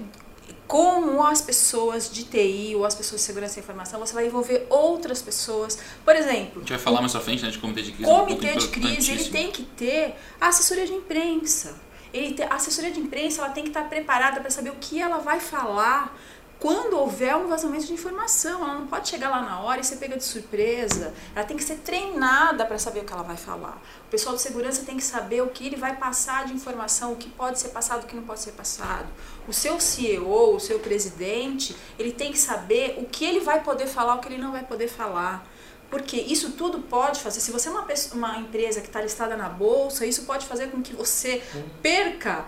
[0.67, 4.67] como as pessoas de TI ou as pessoas de segurança da informação, você vai envolver
[4.71, 5.79] outras pessoas.
[6.05, 6.57] Por exemplo.
[6.57, 8.11] A gente vai falar mais à frente né, de comitê de crise.
[8.11, 11.75] Comitê de crise, ele tem que ter a assessoria de imprensa.
[12.13, 15.01] Ele tem, a assessoria de imprensa ela tem que estar preparada para saber o que
[15.01, 16.15] ela vai falar
[16.63, 18.63] quando houver um vazamento de informação.
[18.63, 21.13] Ela não pode chegar lá na hora e ser pega de surpresa.
[21.35, 23.83] Ela tem que ser treinada para saber o que ela vai falar.
[24.07, 27.17] O pessoal de segurança tem que saber o que ele vai passar de informação, o
[27.17, 29.09] que pode ser passado, o que não pode ser passado.
[29.49, 33.89] O seu CEO, o seu presidente, ele tem que saber o que ele vai poder
[33.89, 35.45] falar, o que ele não vai poder falar.
[35.91, 39.37] Porque isso tudo pode fazer, se você é uma, pessoa, uma empresa que está listada
[39.37, 41.43] na bolsa, isso pode fazer com que você
[41.83, 42.45] perca,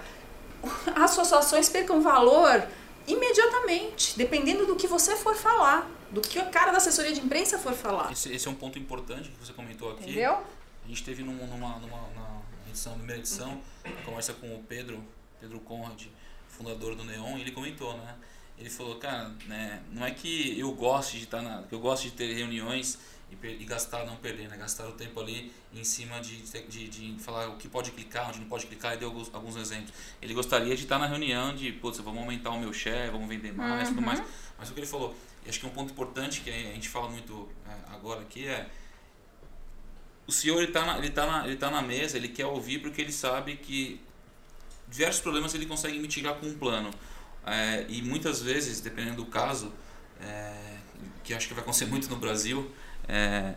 [0.94, 2.62] as suas ações percam valor
[3.06, 7.58] imediatamente, dependendo do que você for falar, do que o cara da assessoria de imprensa
[7.58, 8.12] for falar.
[8.12, 10.04] Esse, esse é um ponto importante que você comentou aqui.
[10.04, 10.38] Entendeu?
[10.84, 13.60] A gente teve numa, numa, numa edição, primeira edição,
[14.04, 15.02] conversa com o Pedro,
[15.40, 16.02] Pedro Conrad,
[16.48, 18.14] fundador do Neon, e ele comentou, né?
[18.58, 22.04] Ele falou, cara, né, não é que eu goste de estar na, que eu gosto
[22.04, 22.98] de ter reuniões
[23.30, 24.56] e, e, gastar, não perder, né?
[24.56, 28.40] Gastar o tempo ali em cima de, de, de, falar o que pode clicar, onde
[28.40, 29.92] não pode clicar, e deu alguns, alguns exemplos.
[30.22, 33.52] Ele gostaria de estar na reunião de, putz, vamos aumentar o meu share, vamos vender
[33.52, 33.94] mais, uhum.
[33.94, 34.22] tudo mais.
[34.58, 36.88] Mas o que ele falou, e acho que é um ponto importante que a gente
[36.88, 38.68] fala muito é, agora aqui é
[40.26, 42.78] o senhor ele está na, ele tá na, ele tá na mesa, ele quer ouvir
[42.78, 44.00] porque ele sabe que
[44.88, 46.90] diversos problemas ele consegue mitigar com um plano.
[47.46, 49.72] É, e muitas vezes, dependendo do caso,
[50.20, 50.78] é,
[51.22, 52.70] que acho que vai acontecer muito no Brasil,
[53.08, 53.54] é,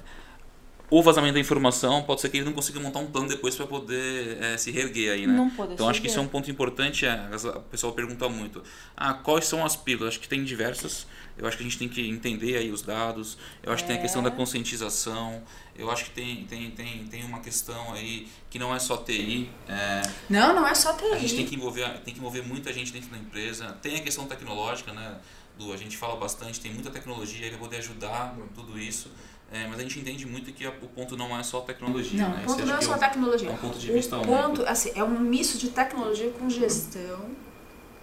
[0.90, 3.68] o vazamento da informação pode ser que ele não consiga montar um plano depois para
[3.68, 5.34] poder é, se reerguer aí, né?
[5.34, 7.06] Não pode então acho que isso é um ponto importante.
[7.06, 8.64] É, o pessoal pergunta muito:
[8.96, 10.10] ah, quais são as pílulas?
[10.10, 11.06] Acho que tem diversas.
[11.38, 13.38] Eu acho que a gente tem que entender aí os dados.
[13.62, 13.86] Eu acho é.
[13.86, 14.32] que tem a questão da é.
[14.32, 15.44] conscientização.
[15.76, 19.50] Eu acho que tem, tem, tem, tem uma questão aí que não é só TI.
[19.68, 21.12] É, não, não é só TI.
[21.12, 23.74] A gente tem que envolver, tem que envolver muita gente dentro da empresa.
[23.82, 25.18] Tem a questão tecnológica, né?
[25.60, 29.12] Do, a gente fala bastante, tem muita tecnologia para poder ajudar tudo isso.
[29.52, 32.22] É, mas a gente entende muito que a, o ponto não é só tecnologia.
[32.22, 32.44] Não, né?
[32.44, 33.52] o ponto não é só que é tecnologia.
[33.52, 34.64] um ponto de o vista ponto, único.
[34.64, 37.30] assim, é um misto de tecnologia com gestão.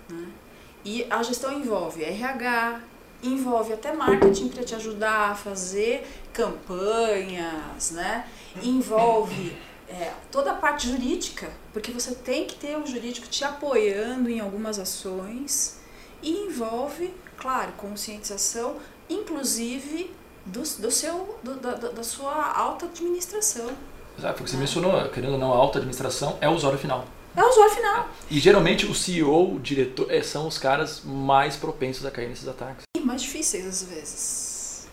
[0.08, 0.28] Né?
[0.84, 2.80] E a gestão envolve RH,
[3.22, 8.26] envolve até marketing para te ajudar a fazer campanhas, né?
[8.62, 9.56] Envolve
[9.88, 14.40] é, toda a parte jurídica, porque você tem que ter um jurídico te apoiando em
[14.40, 15.80] algumas ações.
[16.22, 18.76] E envolve, claro, conscientização,
[19.10, 20.10] inclusive
[20.46, 23.66] do, do seu, do, da, da sua alta administração.
[24.18, 27.04] Exato, porque você mencionou, querendo ou não, a alta administração é o usuário final.
[27.36, 28.08] É o usuário final.
[28.30, 32.46] E geralmente o CEO, o diretor, eh, são os caras mais propensos a cair nesses
[32.46, 32.84] ataques.
[32.96, 34.88] E mais difíceis às vezes.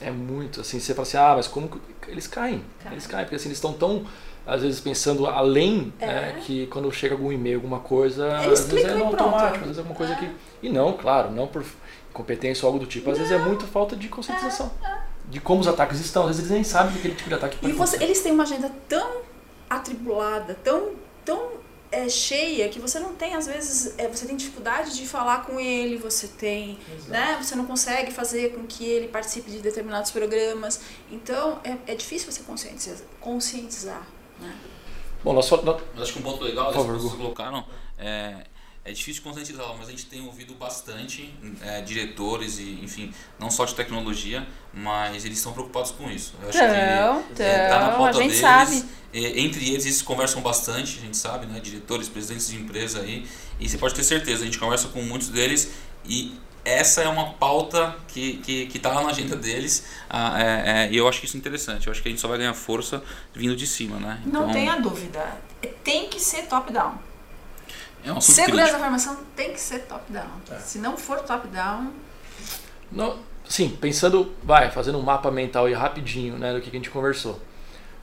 [0.00, 2.64] É muito, assim, você fala assim, ah, mas como que eles caem?
[2.82, 2.94] Caem.
[2.94, 4.04] Eles caem, porque assim, eles estão tão,
[4.46, 6.06] às vezes, pensando além, É.
[6.06, 9.20] né, que quando chega algum e-mail, alguma coisa, Eles às vezes é pronto.
[9.20, 10.16] automático, às vezes é alguma coisa É.
[10.16, 10.30] que...
[10.62, 11.64] E não, claro, não por
[12.12, 14.70] competência ou algo do tipo, às vezes é muita falta de conscientização.
[15.28, 17.58] De como os ataques estão, às vezes eles nem sabem que aquele tipo de ataque
[17.62, 19.22] E você, eles têm uma agenda tão
[19.70, 20.90] atribulada, tão,
[21.24, 21.52] tão
[21.90, 25.58] é, cheia, que você não tem, às vezes, é, você tem dificuldade de falar com
[25.58, 30.80] ele, você tem, né, você não consegue fazer com que ele participe de determinados programas.
[31.10, 32.98] Então, é, é difícil você conscientizar.
[33.20, 34.06] conscientizar
[34.40, 34.54] né?
[35.22, 37.64] Bom, nós, nós, Mas acho que um ponto legal, que vocês colocaram,
[37.96, 38.44] é,
[38.84, 43.64] é difícil conscientizá-lo, mas a gente tem ouvido bastante é, diretores e, enfim, não só
[43.64, 46.34] de tecnologia, mas eles estão preocupados com isso.
[46.42, 48.38] Eu acho Então, que é, tá na pauta deles.
[48.38, 48.84] sabe.
[49.14, 51.60] É, entre eles, eles conversam bastante, a gente sabe, né?
[51.60, 53.26] Diretores, presidentes de empresa aí.
[53.60, 55.70] E você pode ter certeza, a gente conversa com muitos deles
[56.04, 59.84] e essa é uma pauta que, que, que tá lá na agenda deles.
[60.08, 61.86] ah, é, é, e eu acho isso interessante.
[61.86, 63.02] Eu acho que a gente só vai ganhar força
[63.34, 64.20] vindo de cima, né?
[64.24, 65.40] Não Então, tenha dúvida.
[65.84, 66.94] Tem que ser top-down.
[68.04, 70.26] É Segurança da informação tem que ser top-down.
[70.50, 70.58] É.
[70.58, 71.92] Se não for top-down,
[72.90, 76.90] Não, sim, pensando, vai, fazendo um mapa mental aí rapidinho, né, do que a gente
[76.90, 77.40] conversou.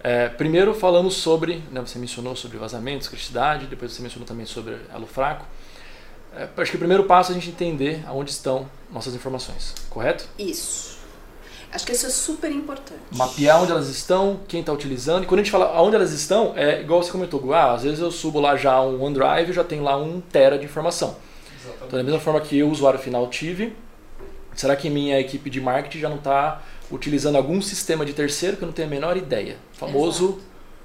[0.01, 4.77] É, primeiro falamos sobre, né, você mencionou sobre vazamentos, criticidade, depois você mencionou também sobre
[4.93, 5.45] elo fraco.
[6.33, 10.27] É, acho que o primeiro passo é a gente entender aonde estão nossas informações, correto?
[10.38, 10.98] isso.
[11.71, 12.99] Acho que isso é super importante.
[13.12, 15.23] Mapear onde elas estão, quem está utilizando.
[15.23, 17.84] E quando a gente fala aonde elas estão, é igual você comentou, Gu, ah, às
[17.84, 21.15] vezes eu subo lá já um OneDrive e já tem lá um tera de informação.
[21.86, 23.75] Então, da mesma forma que eu, usuário final, tive,
[24.55, 28.63] será que minha equipe de marketing já não está utilizando algum sistema de terceiro que
[28.63, 29.58] eu não tenho a menor ideia?
[29.75, 30.39] O famoso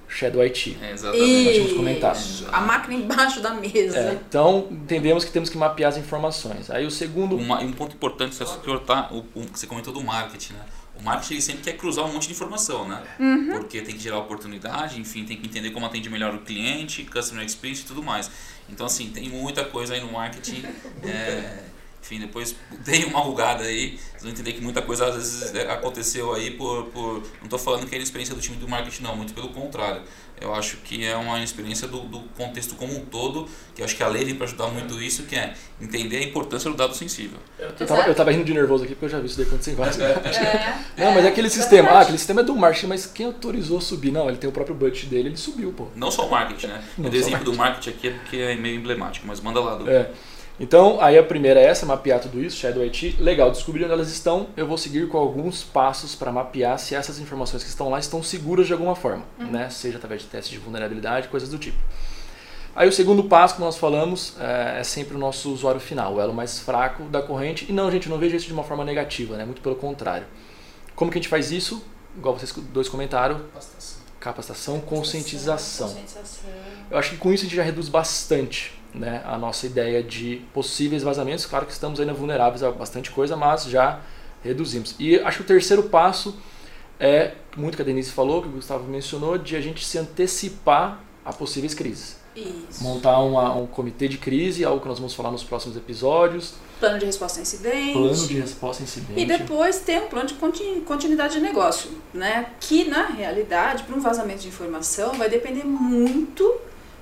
[0.09, 0.77] Shadow IT.
[0.81, 1.45] É, exatamente.
[1.45, 2.49] Nós tínhamos comentado.
[2.53, 3.99] A máquina embaixo da mesa.
[3.99, 6.71] É, então, entendemos que temos que mapear as informações.
[6.71, 7.37] Aí o segundo.
[7.37, 10.61] Uma, e um ponto importante, você, cortar, o, o que você comentou do marketing, né?
[10.99, 13.03] O marketing ele sempre quer cruzar um monte de informação, né?
[13.53, 17.45] Porque tem que gerar oportunidade, enfim, tem que entender como atende melhor o cliente, customer
[17.45, 18.31] experience e tudo mais.
[18.69, 20.63] Então, assim, tem muita coisa aí no marketing.
[21.03, 21.65] é,
[22.05, 25.73] enfim, depois dei uma rugada aí, vocês vão entender que muita coisa às vezes é,
[25.73, 26.85] aconteceu aí por.
[26.89, 29.49] por não estou falando que é a experiência do time do marketing, não, muito pelo
[29.49, 30.03] contrário.
[30.39, 33.97] Eu acho que é uma experiência do, do contexto como um todo, que eu acho
[33.97, 36.95] que a lei vem para ajudar muito isso, que é entender a importância do dado
[36.95, 37.39] sensível.
[37.59, 39.71] Eu tava, eu tava rindo de nervoso aqui porque eu já vi isso daí acontecer
[39.71, 40.37] em vários lugares.
[40.37, 40.85] É.
[40.99, 41.89] Não, mas é aquele É sistema.
[41.91, 44.11] Ah, aquele sistema é do marketing, mas quem autorizou subir?
[44.11, 45.87] Não, ele tem o próprio budget dele, ele subiu, pô.
[45.95, 46.85] Não só o marketing, né?
[46.99, 49.77] Não Eu dei só exemplo do marketing aqui porque é meio emblemático, mas manda lá,
[49.77, 49.89] Du.
[49.89, 50.11] É.
[50.59, 53.17] Então, aí a primeira é essa, mapear tudo isso, Shadow IT.
[53.19, 57.19] Legal, descobrir onde elas estão, eu vou seguir com alguns passos para mapear se essas
[57.19, 59.69] informações que estão lá estão seguras de alguma forma, né?
[59.69, 61.77] Seja através de testes de vulnerabilidade, coisas do tipo.
[62.77, 66.21] Aí o segundo passo que nós falamos é, é sempre o nosso usuário final, o
[66.21, 67.67] elo mais fraco da corrente.
[67.69, 69.45] E não, gente, não vejo isso de uma forma negativa, né?
[69.45, 70.27] Muito pelo contrário.
[70.95, 71.85] Como que a gente faz isso?
[72.17, 73.41] Igual vocês dois comentaram,
[74.21, 75.89] capacitação, conscientização.
[75.89, 76.51] Conscientização.
[76.89, 80.41] Eu acho que com isso a gente já reduz bastante né, a nossa ideia de
[80.55, 81.45] possíveis vazamentos.
[81.47, 84.01] Claro que estamos ainda vulneráveis a bastante coisa, mas já
[84.43, 84.95] reduzimos.
[84.99, 86.37] E acho que o terceiro passo
[87.01, 91.01] é, muito que a Denise falou, que o Gustavo mencionou, de a gente se antecipar
[91.25, 92.23] a possíveis crises.
[92.37, 92.83] Isso.
[92.83, 96.55] Montar uma- um comitê de crise, algo que nós vamos falar nos próximos episódios.
[96.81, 97.93] Plano de resposta a incidente.
[97.93, 99.21] Plano de resposta a incidente.
[99.21, 102.47] E depois ter um plano de conti- continuidade de negócio, né?
[102.61, 106.57] Que na realidade, para um vazamento de informação, vai depender muito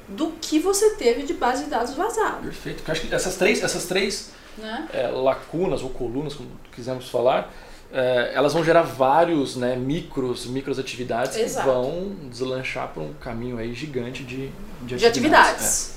[0.08, 2.76] do que você teve de base de dados vazado, Perfeito.
[2.78, 4.88] Porque eu acho que essas três, essas três né?
[4.92, 7.52] é, lacunas ou colunas, como quisermos falar,
[7.92, 11.66] é, elas vão gerar vários né, micros, micros atividades que Exato.
[11.68, 14.50] vão deslanchar para um caminho aí gigante de,
[14.82, 15.94] de, De atividades.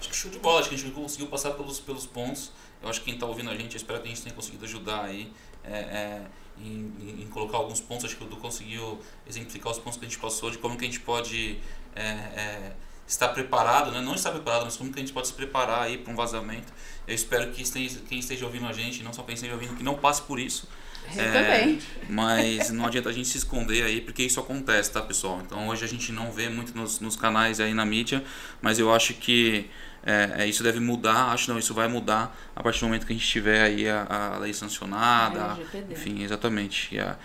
[0.00, 2.50] Acho que show de bola, acho que a gente conseguiu passar pelos, pelos pontos.
[2.82, 4.64] Eu acho que quem está ouvindo a gente, eu espero que a gente tenha conseguido
[4.64, 5.30] ajudar aí
[5.62, 6.22] é, é,
[6.58, 8.06] em, em- em colocar alguns pontos.
[8.06, 10.84] Acho que o Du conseguiu exemplificar os pontos que a gente passou, de como que
[10.84, 11.58] a gente pode
[11.94, 12.72] é, é,
[13.10, 14.00] estar preparado, né?
[14.00, 16.72] não estar preparado, mas como que a gente pode se preparar aí para um vazamento.
[17.08, 19.82] Eu espero que esteja, quem esteja ouvindo a gente, não só quem esteja ouvindo, que
[19.82, 20.68] não passe por isso.
[21.16, 21.80] Eu é, também.
[22.08, 25.42] Mas não adianta a gente se esconder aí, porque isso acontece, tá, pessoal?
[25.44, 28.22] Então hoje a gente não vê muito nos, nos canais aí na mídia,
[28.62, 29.68] mas eu acho que
[30.04, 33.12] é, é, isso deve mudar, acho não, isso vai mudar a partir do momento que
[33.12, 36.96] a gente tiver aí a, a lei sancionada, é, enfim, exatamente.
[36.96, 37.18] A,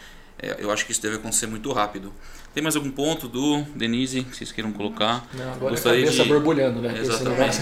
[0.46, 2.14] é, eu acho que isso deve acontecer muito rápido.
[2.54, 5.28] Tem mais algum ponto do Denise que vocês queiram colocar?
[5.34, 6.30] Não, agora Gostaria a cabeça de...
[6.30, 6.98] borbulhando, né?
[7.00, 7.58] Exatamente.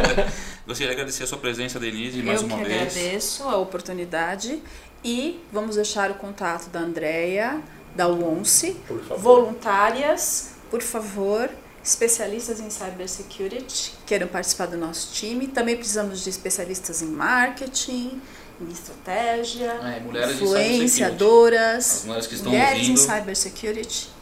[0.66, 2.68] Gostaria de agradecer a sua presença, Denise, mais eu uma vez.
[2.70, 4.62] Eu agradeço a oportunidade
[5.04, 7.60] e vamos deixar o contato da Andrea,
[7.94, 8.76] da UONCE,
[9.18, 11.50] voluntárias, por favor,
[11.84, 15.46] especialistas em cybersecurity, queiram participar do nosso time.
[15.46, 18.20] Também precisamos de especialistas em marketing,
[18.60, 24.13] em estratégia, é, influenciadoras, mulheres, mulheres em cybersecurity.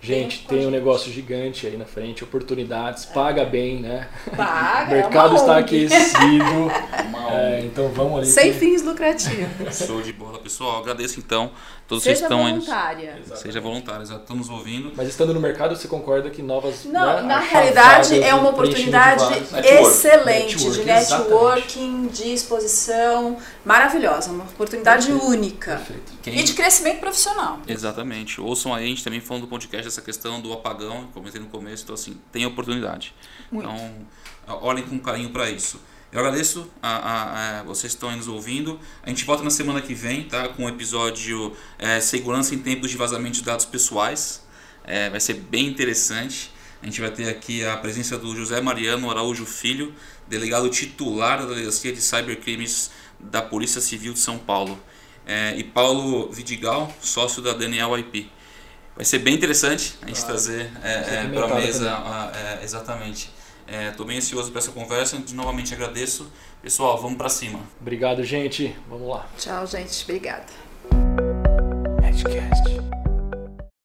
[0.00, 4.08] Gente, tem um negócio gigante aí na frente, oportunidades, paga bem, né?
[4.36, 6.70] Paga, o mercado é está aquecido.
[7.30, 8.26] é, então vamos ali.
[8.26, 9.76] Sem fins lucrativos.
[9.76, 10.78] Show de bola, pessoal.
[10.78, 11.50] Agradeço então
[11.88, 13.14] todos Seja vocês estão voluntária.
[13.14, 14.92] Aí, seja voluntária, estão nos ouvindo.
[14.94, 16.84] Mas estando no mercado, você concorda que novas.
[16.84, 19.24] Não, né, na realidade é uma oportunidade
[19.64, 25.26] excelente network, de networking, de exposição maravilhosa, uma oportunidade Perfeito.
[25.26, 25.76] única.
[25.76, 26.12] Perfeito.
[26.22, 26.38] Quem...
[26.38, 27.58] E de crescimento profissional.
[27.66, 28.38] Exatamente.
[28.40, 31.82] Ouçam aí, a gente também falando do podcast essa questão do apagão, comentei no começo,
[31.82, 33.14] então assim, tem oportunidade.
[33.50, 33.68] Muito.
[33.68, 34.06] Então,
[34.62, 35.80] olhem com carinho para isso.
[36.10, 38.80] Eu agradeço a, a, a, vocês que estão nos ouvindo.
[39.02, 40.48] A gente volta na semana que vem, tá?
[40.48, 44.42] Com o episódio é, Segurança em Tempos de Vazamento de Dados Pessoais.
[44.84, 46.50] É, vai ser bem interessante.
[46.82, 49.94] A gente vai ter aqui a presença do José Mariano Araújo Filho,
[50.26, 54.80] delegado titular da Delegacia de Cybercrimes da Polícia Civil de São Paulo.
[55.26, 58.30] É, e Paulo Vidigal, sócio da Daniel IP.
[58.98, 63.30] Vai ser bem interessante a gente trazer é, é, para a mesa é, exatamente
[63.90, 65.22] Estou é, bem ansioso para essa conversa.
[65.34, 66.32] Novamente agradeço.
[66.60, 67.60] Pessoal, vamos para cima.
[67.80, 68.74] Obrigado, gente.
[68.88, 69.28] Vamos lá.
[69.36, 70.02] Tchau, gente.
[70.04, 70.46] Obrigada.